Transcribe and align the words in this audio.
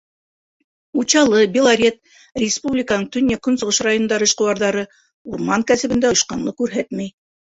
Учалы, 1.01 1.41
Белорет, 1.57 1.99
республиканың 2.43 3.05
төньяҡ-көнсығыш 3.17 3.79
райондары 3.89 4.29
эшҡыуарҙары 4.29 4.83
урман 5.35 5.67
кәсебендә 5.73 6.13
ойошҡанлыҡ 6.13 6.57
күрһәтмәй. 6.63 7.13